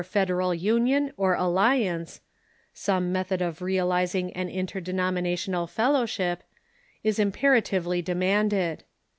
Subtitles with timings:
[0.01, 2.21] 'federal union, or alliance—
[2.73, 6.41] some method of real izing an interdenominational fellowship—
[7.03, 8.79] is imperatively de manded.